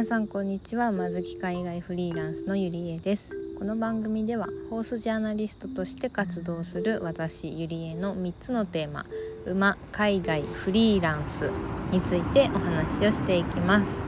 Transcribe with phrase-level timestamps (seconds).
[0.00, 0.92] 皆さんこんにちは。
[0.92, 3.34] まずき海外フリーランスのゆりえです。
[3.58, 9.04] この番組ではホースジャーナリストとして活動する私ゆりえの3つのテーマ
[9.44, 11.50] 馬海外フリーランス
[11.92, 14.02] についてお話をしていきます。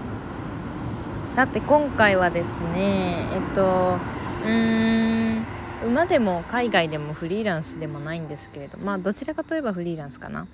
[1.34, 3.98] さて今回はですねえっと
[4.46, 5.44] うーん
[5.84, 10.46] 馬でも海外でもフリーランスでもないんですけれどまあどちらかといえばフリーランスかな。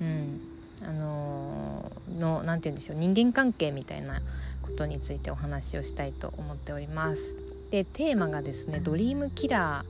[0.00, 0.40] うん
[0.84, 4.20] あのー、の何て言うんでしょう人間関係みたいな
[4.66, 7.36] ことについてお話をしたいと思っております。
[7.70, 9.84] でテーマがですねドリームキラ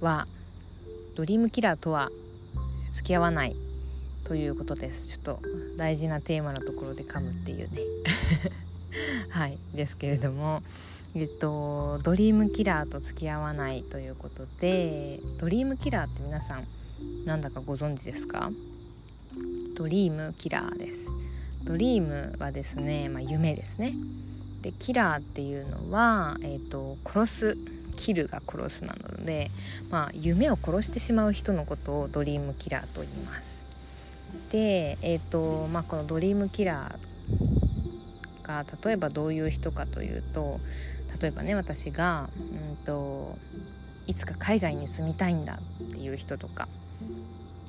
[0.00, 0.26] ーは
[1.16, 2.10] ドリームキラーとは
[2.92, 3.56] 付き合わない
[4.24, 5.18] ということです。
[5.18, 5.42] ちょっと
[5.76, 7.78] 大事なテーマのところで噛むっていうね。
[9.30, 10.62] はいですけれども。
[11.14, 16.64] えっとドリームキラーと付き合わないということでドリームキラーって皆さん
[17.24, 18.50] なんだかご存知ですか？
[19.76, 21.08] ドリームキラーです
[21.66, 23.92] ドリームはですね、まあ、夢ですね。
[24.62, 27.56] でキラーっていうのは、えーと、殺す
[27.96, 29.50] キルが殺すなので、
[29.90, 33.66] まあ、夢を殺してしまう人のことをドリームキラーと言います。
[34.50, 40.60] で、えーとまあ、このドリームキラーが例えばどういう人かというと
[41.20, 42.28] 例えばね私が、
[42.70, 43.36] うんと
[44.06, 45.58] いつか海外に住みたいんだ
[45.88, 46.68] っていう人とか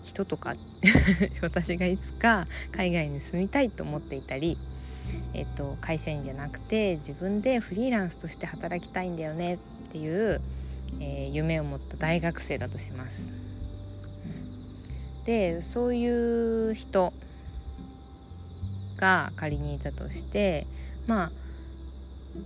[0.07, 0.55] 人とか
[1.41, 4.57] 私がいつか海外に住みたいと思っていたり、
[5.33, 9.57] えっと、会社員じゃなくて自分でフリーランスとして働きたいんだよねっ
[9.91, 10.41] ていう、
[11.01, 13.33] えー、夢を持った大学生だとします。
[15.25, 16.07] でそうい
[16.71, 17.11] う人
[18.95, 20.65] が仮にいたとして
[21.05, 21.31] まあ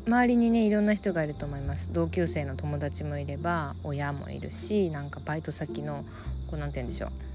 [0.07, 1.93] 周りにねいろんな人がいると思います。
[1.93, 6.03] 同級生の友達もいれば親もいるしなんかバイト先の
[6.49, 7.30] こう何て言うんでしょう。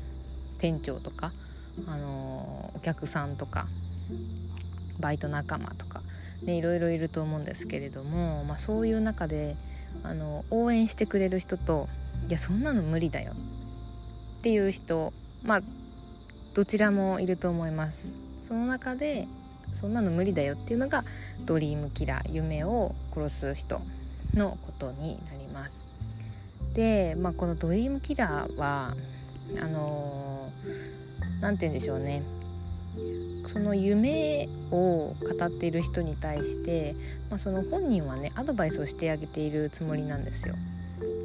[0.57, 1.33] 店長とか、
[1.87, 3.67] あのお客さんとか
[5.01, 6.01] バイト仲間とか、
[6.45, 9.55] ね、いろいろいると思うんですけれども、まあ、そういう中で
[10.03, 11.87] あの応援してくれる人と
[12.29, 13.33] いやそんなの無理だよ
[14.39, 15.13] っていう人
[15.45, 15.61] まあ
[16.55, 18.15] どちらもいると思います。
[18.43, 19.27] その中で
[19.73, 21.05] そんなの無理だよっていうのが
[21.45, 23.81] ドリームキラー夢を殺す人
[24.35, 25.87] のことになります。
[26.75, 28.95] で、まあ、このドリームキラーは
[29.61, 30.51] あの
[31.41, 32.23] 何て言うんでしょうね
[33.47, 36.95] その夢を語っている人に対して、
[37.31, 40.55] まあ、その本人はねアドバイスをしてあげているつもりなんですよ。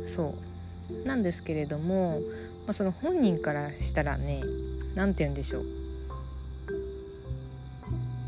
[0.05, 0.35] そ
[1.03, 2.19] うなんですけれども、
[2.65, 4.41] まあ、その本人からしたらね
[4.95, 5.65] 何て言うんでしょう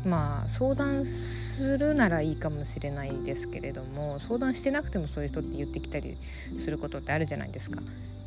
[0.08, 6.16] まあ相談するならいいかもしれないですけれども相談してなくてもそういう人って言ってきたり
[6.58, 7.80] することってあるじゃないですか。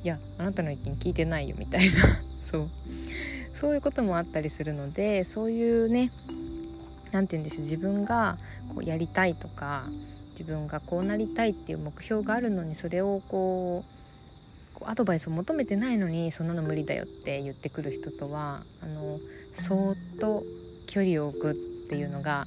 [0.03, 2.22] いやあなたの意見聞いてないよみたいな。
[2.44, 2.69] そう。
[3.56, 6.12] そういうこともあったりするのでそういうね
[7.12, 8.38] 何て言うんでしょう自分が
[8.69, 9.84] こうやりたいとか
[10.31, 13.97] 自分がこうなりたいっていう目標があるのにそれをこう
[14.86, 19.18] アドバイスを求めてないのにそんなの無理だよって言ってくる人とはあの
[19.56, 20.44] そーっと
[20.86, 21.56] 距離を置くっ
[21.90, 22.46] ていうのが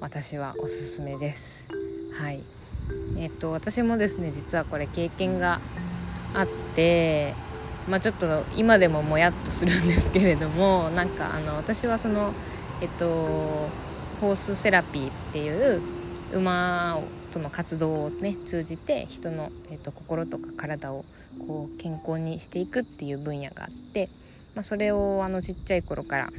[0.00, 1.68] 私はおすすめです。
[2.14, 2.42] はい。
[3.18, 5.60] えっと私もですね実はこれ経験が
[6.34, 7.34] あって
[7.88, 12.32] まあ、ちょっと今でももやっとするんですけれども なんかあの私はその
[12.80, 13.68] えっと
[14.20, 15.82] ホースセラピーっていう
[16.32, 16.98] 馬
[17.30, 21.04] との活動をね通じて人の、えっと、心とか体を
[21.46, 24.08] こう健康にしていくっていう分野があって、
[24.54, 26.30] まあ、それをあのちっちゃい頃から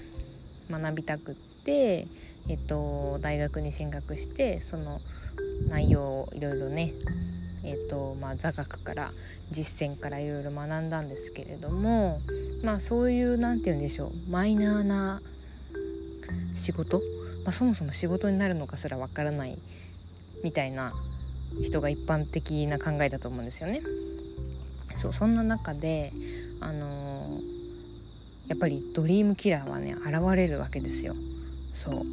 [0.71, 2.07] 学びたくって、
[2.49, 4.99] えっと、大学に進学してその
[5.69, 6.91] 内容をいろいろね
[7.65, 9.11] えーとまあ、座学から
[9.51, 12.19] 実践からいろいろ学んだんですけれども
[12.63, 15.21] まあそういう何て言うんでしょうマイナーな
[16.55, 16.99] 仕事、
[17.43, 19.57] まあ、そもそも仕事になるのかすらわからない
[20.43, 20.93] みたいな
[21.63, 23.81] 人が一般的な考えだと思うんですよね。
[24.97, 26.11] そうそんな中で
[26.61, 31.13] あのー、やっぱりドリームキラーはね現れるわけですよ。
[31.73, 32.03] そう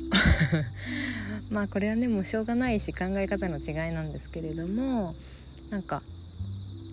[1.51, 5.15] まあこれはねもうしょうがないし考え方の違いなんですけれども
[5.73, 6.03] なんか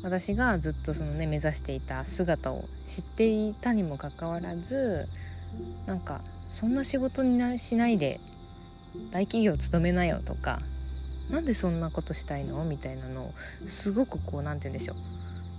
[0.03, 5.05] 私がずっとそのね目指していた姿を知っていたにもかかわらず
[5.85, 8.21] なんかそんな仕事にしないで
[9.11, 10.59] 大企業勤めなよとか
[11.29, 12.63] なんでそんなことしたいの？
[12.63, 13.31] みたいなのを
[13.67, 14.95] すごくこう何て言うんでしょう。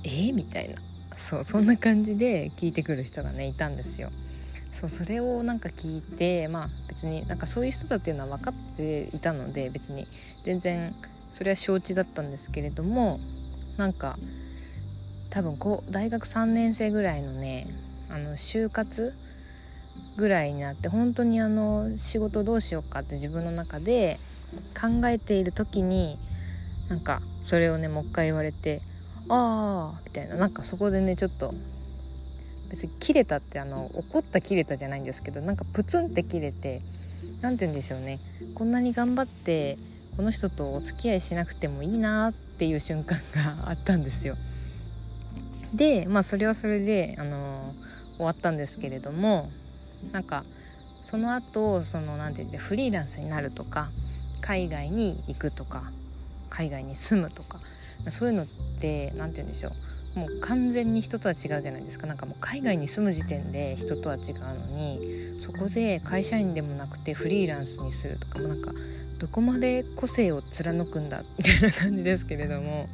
[0.05, 0.09] え？
[0.31, 0.77] ー、みたいな。
[1.17, 4.09] そうそんな感じで聞いてくる人がねいたんですよ。
[4.73, 10.07] そうそれをなんか聞いてまあ別になんかそういう人だっていうのは分かっていたので別に。
[10.43, 10.91] 全然
[11.33, 13.19] それは承知だったんですけれども
[13.77, 14.17] なんか
[15.31, 17.67] 多分こう大学3年生ぐらいのね
[18.11, 19.13] あの就活
[20.17, 24.19] ぐらいになって本当にあの仕事どうしようかって自分の中で
[24.75, 26.19] 考えている時に
[26.89, 28.81] なんかそれをねもう一回言われて
[29.29, 30.37] ああみたいな。
[30.37, 31.55] なんかそこでねちょっと
[32.69, 36.81] 別に切れたってあの怒った切れたじゃないんですけどなんかプツンって切れて
[37.41, 38.19] 何て言うんでしょうね。
[38.55, 39.79] こんなに頑張って
[40.17, 44.37] この人とお付き合いしなくてもいいなっていう瞬間があったんですよ。
[45.75, 47.73] でまあそれはそれで、あの
[48.17, 49.49] 終わったんですけれども
[50.13, 50.45] なんか
[51.03, 53.89] その後その何て言ってフリーランスになるとか
[54.43, 55.85] 海外に行くとか
[56.51, 57.61] 海外に住むとか
[58.11, 58.47] そういうのっ
[58.81, 59.71] て何て言うんでしょ
[60.17, 68.73] うもう完全に人とは違うじゃないですかなんかもう海外に住む時点で人とは違うのにそこで会社員でもなくてフリーランスにするとかもなんか
[69.21, 72.89] どこまで個性を貫くんだみたいな感じですけれども。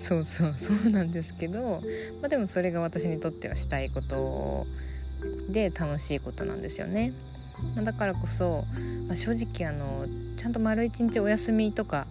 [0.00, 1.82] そうそうそうなんですけど、
[2.20, 4.66] まあ、でもそれが私にとってはしたいこと
[5.50, 7.12] で楽しいことなんですよね。
[7.76, 8.64] まあ、だからこそ、
[9.06, 10.06] まあ、正直あの
[10.38, 12.06] ちゃんと丸一日お休みとか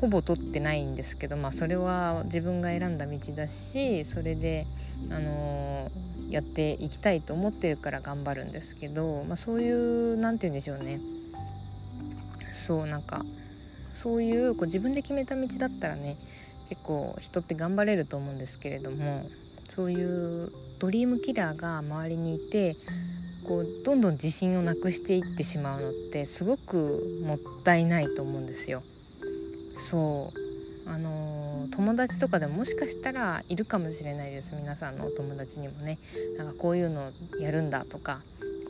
[0.00, 4.66] ほぼ取ってないんですけど、まあ、それは自分が選んだ道だしそれで、
[5.10, 11.00] あのー、やっていきたいと思ってるから頑張るんですけど、まあ、そういう何て言うんでしょうね。
[12.52, 13.24] そうなんか
[13.94, 16.16] そういうこう自分で決めた道だったらね
[16.68, 19.24] 結構人って頑張れると思うんですけれども
[19.68, 22.76] そういうドリームキラーが周りにいて
[23.44, 28.82] こうどんどん自信をなくしていってしまうのってすごくもったいないと思うんですよ。
[29.76, 30.42] そう。
[30.88, 34.54] あの、友達とかでももしかしたらいるかもしれないです。
[34.54, 35.98] 皆さんのお友達にもね。
[36.38, 37.10] なんかこういうの
[37.40, 38.20] やるんだとか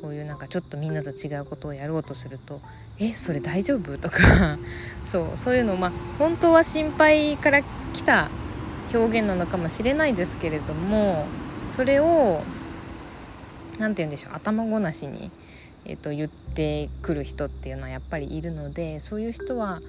[0.02, 2.60] こういうなんかちょっとみんなと違うことをやろうとすると
[2.98, 4.58] 「えそれ大丈夫?」とか
[5.10, 7.62] そうそういうのまあ本当は心配から
[7.92, 8.28] 来た
[8.92, 11.26] 表現なのかもしれないですけれども
[11.70, 12.42] それを
[13.78, 15.30] 何て言うんでしょう頭ごなしに、
[15.86, 19.80] えーと、言ってくる人っていうのはやっぱりいるのでそういう人は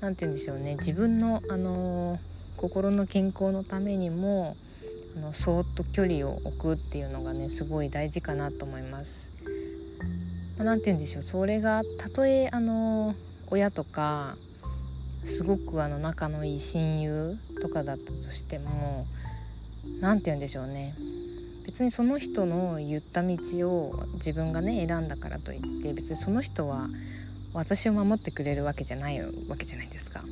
[0.00, 2.20] 何て言うんでしょうね自分の、あのー、
[2.56, 4.56] 心の健康のためにも
[5.16, 9.31] あのそーっと距離を置くっていうのがねすごい大事かなと思います。
[10.58, 13.14] まあ、て言うんでしょうそれがたとえあの
[13.50, 14.36] 親とか
[15.24, 19.06] すごくあの仲のいい親友とかだったとしても
[20.00, 20.94] 何て言うんでしょうね
[21.66, 23.36] 別にその人の言った道
[23.68, 26.88] を自分がね選んだからといって別にその人は
[27.54, 30.22] 私を守ってくれるわけじゃないわけじゃないですか。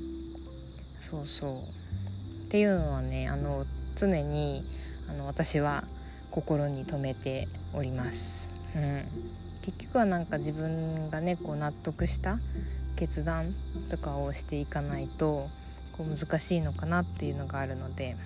[1.11, 3.65] そうそうっていうのはねあの
[3.97, 4.63] 常に
[5.09, 5.85] あの私は
[6.31, 8.49] 心に留めております。
[8.77, 9.03] うん、
[9.63, 12.39] 結局はなんか自分がねこう納得した
[12.97, 13.47] 決断
[13.91, 15.49] とかをしていかないと
[15.97, 18.17] こう難しいのかなっていうのがあるので。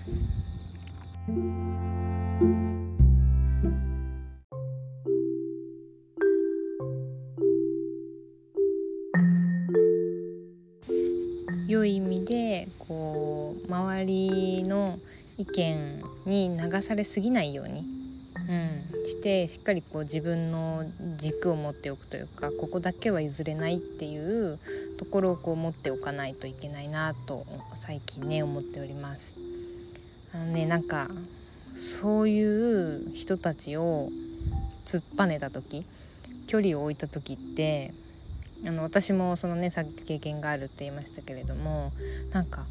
[11.66, 14.96] 良い意味でこう周りの
[15.38, 18.03] 意見に流されすぎないように、
[19.24, 20.84] してしっかりこう自分の
[21.16, 24.58] 軸を持っておくというかここだけは譲れないっていう
[24.98, 29.34] ところをこう持っておかないといけないなと最近ね思っております。
[30.34, 31.08] あのねなんか
[31.78, 34.10] そういう人たちを
[34.84, 35.86] 突っぱねた時
[36.46, 37.92] 距離を置いた時って
[38.66, 41.92] あの私もそのねさっき経験があるって言いましたけれども
[42.32, 42.64] なんか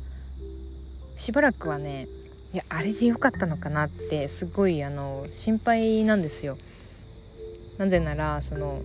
[1.16, 2.06] しばらくはね
[2.54, 6.58] いやあれで良かったのかなってすごいあの心配なんですよ。
[7.80, 8.80] なぜならその、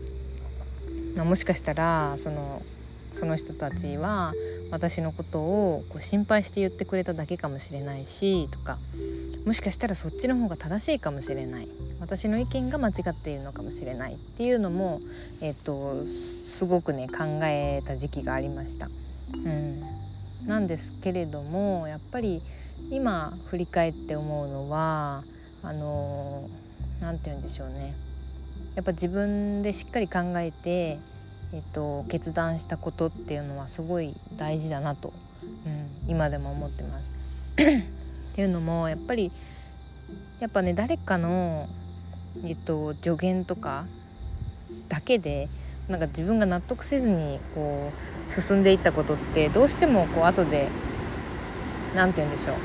[1.17, 2.63] ま、もしかしたらその
[3.13, 4.33] その人たちは
[4.71, 8.79] 私のことをこう心配して言ってくれただけかもしれないしとか
[9.45, 11.69] もしかしたらそっちの方が正しいかもしれない
[12.01, 15.01] 私の意見が間違っているのかもしれないっていうのも、
[15.41, 18.89] えーと、すごくね考えた時期がありました。
[19.35, 19.83] うん、
[20.47, 22.41] なんですけれどもやっぱり
[22.91, 25.23] 今振り返って思うのは
[25.63, 26.49] あの
[27.01, 27.95] 何て言うんでしょうね
[28.75, 30.99] やっぱ自分でしっかり考えて、
[31.53, 35.13] えーと、決断したことっていうのはすごい大事だなと、
[35.67, 37.05] うん、今でも思ってます。
[37.59, 39.33] っていうのもやっぱり
[40.39, 41.67] やっぱね誰かの
[42.45, 43.85] えっと、助言とか
[44.89, 45.49] だけで
[45.89, 47.91] なんか自分が納得せずにこ
[48.29, 50.69] う進んでいったことってどうしてもこう後で
[51.95, 52.57] 何て言うんでしょう。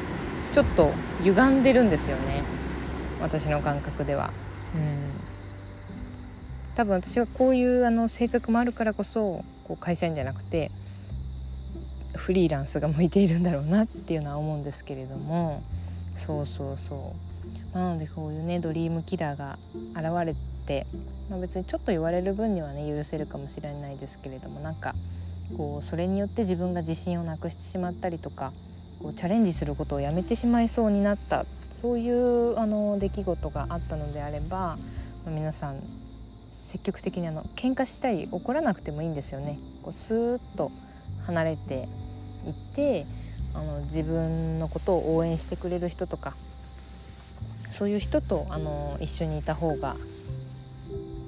[0.53, 2.43] ちょっと歪んでるんですよね。
[3.21, 4.31] 私の感覚では。
[4.75, 5.09] うん。
[6.75, 10.71] 多分私はこういうあの性格もあるからこそこう会社員じゃなくて
[12.15, 15.61] フリーランスが向いているんだろうなっていうのは思うんですけれども。
[16.25, 17.13] そうそうそ
[17.73, 17.77] う。
[17.77, 19.57] なのでこういうねドリームキラーが
[19.95, 20.35] 現れ
[20.67, 20.85] て、
[21.29, 24.93] まあ、別にちょっと言われる分にはね許せるかもしれないですけれどもなんか
[25.57, 28.53] こうそれによって自分が自信をなくしてしまったりとか
[29.01, 31.45] こうチャレンジすることをやめてしまいそうになった。
[31.83, 34.77] そういうあの出来事があったのであれば
[35.27, 35.81] 皆さん
[36.49, 39.59] 積極的にあの喧嘩したり怒らなくてもいいんですよね。
[39.81, 40.71] こうスーッと
[41.25, 41.89] 離れて
[42.45, 43.05] いって
[43.53, 46.35] あの自分のことを応援してくれる人とか
[47.69, 49.97] そういう人とあの一緒にいた方が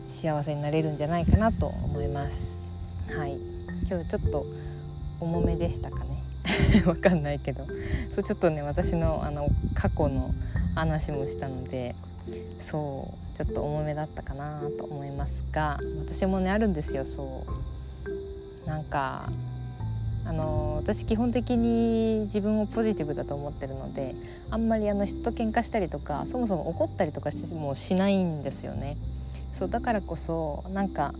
[0.08, 2.62] 幸せになれるんじゃないかなと思います。
[3.14, 3.38] はい。
[3.90, 4.46] 今日ちょっと
[5.20, 6.15] 重めでしたかね。
[6.86, 7.66] わかんないけど。
[8.16, 10.34] そうちょっとね私のあの過去の
[10.74, 11.96] 話もしたので
[12.62, 17.44] そうちょっと重めだったかなと思いますが私もねあるんですよそ
[18.66, 18.68] う。
[18.68, 19.30] なんか
[20.26, 24.16] あの私基本的に自分をポジティブだと思ってるので
[24.50, 28.98] あんまりあの人と喧嘩したりとかそもそも怒ったりとかもしないんですよね。
[29.54, 31.14] そうだからこそなんか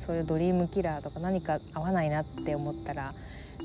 [0.00, 3.14] そういうドリームキラーとか何か合わないなって思ったら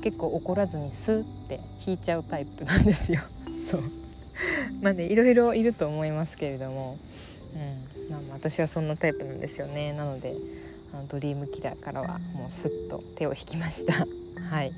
[0.02, 3.20] 結構怒らずにスーって引いちゃうタイプなんですよ。
[3.66, 3.82] そう。
[4.82, 6.96] まあねいろいろいると思いますけれども、
[7.54, 7.88] うん。
[8.10, 9.92] まあ、私はそんなタイプなんですよね。
[9.92, 10.34] なので
[10.94, 14.06] あのドリームキラーからはもうスッと手を引きました。
[14.50, 14.72] はい。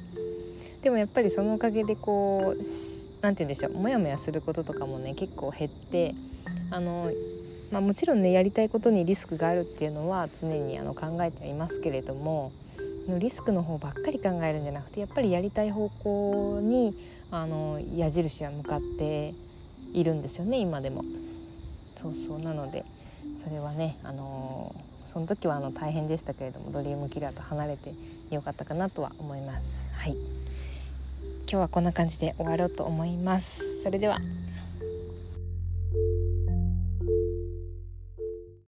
[0.82, 2.62] でもやっぱりそのおかげでこう
[3.20, 3.72] 何て言うんでしょう。
[3.72, 6.14] モヤモヤすることとかもね結構減って
[6.70, 7.12] あの、
[7.70, 12.50] まあ、もちろんねやりたいことにリスクがあるっていうのは常にあの考えてはいますけれども
[13.08, 16.94] のリスクの方ばっかり考えるんじゃなくてやっぱりやりたい方向に
[17.30, 19.34] あの矢印は向かって
[19.92, 21.04] いるんですよね今でも。
[21.96, 22.84] そうそうなので
[23.42, 24.74] それはね、あの、
[25.06, 27.92] その時はあの大変でしたけれどもドリームキラーと離れて
[28.30, 29.90] よかったかなとは思います。
[29.94, 33.82] はい今日はこんな感じで終わろうと思います。
[33.82, 34.18] それでは